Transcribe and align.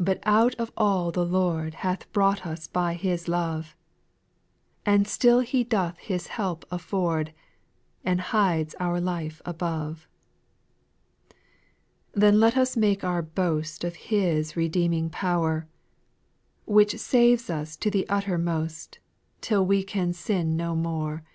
But 0.00 0.18
out 0.22 0.54
of 0.54 0.72
all 0.78 1.10
the 1.12 1.26
Lord 1.26 1.74
Hath 1.84 2.10
brought 2.10 2.46
us 2.46 2.66
by 2.66 2.94
His 2.94 3.28
love; 3.28 3.76
And 4.86 5.06
still 5.06 5.40
He 5.40 5.62
doth 5.62 5.98
his 5.98 6.28
help 6.28 6.64
afford, 6.70 7.34
And 8.02 8.18
hides 8.22 8.74
our 8.80 8.98
life 8.98 9.42
above. 9.44 10.08
5. 11.28 11.36
Then 12.20 12.40
let 12.40 12.56
us 12.56 12.78
make 12.78 13.04
our 13.04 13.20
boast 13.20 13.84
Of 13.84 13.96
His 14.08 14.56
redeeming 14.56 15.10
power, 15.10 15.66
Which 16.64 16.96
saves 16.96 17.50
us 17.50 17.76
to 17.76 17.90
the 17.90 18.08
uttermost, 18.08 19.00
Till 19.42 19.66
we 19.66 19.84
can 19.84 20.14
sin 20.14 20.56
no 20.56 20.74
more. 20.74 21.16
6. 21.18 21.26